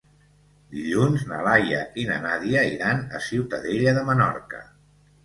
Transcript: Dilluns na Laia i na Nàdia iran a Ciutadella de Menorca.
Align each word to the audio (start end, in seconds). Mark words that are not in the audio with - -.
Dilluns 0.75 1.25
na 1.31 1.41
Laia 1.47 1.81
i 2.03 2.05
na 2.11 2.17
Nàdia 2.23 2.63
iran 2.77 3.05
a 3.19 3.21
Ciutadella 3.27 3.95
de 3.99 4.05
Menorca. 4.09 4.65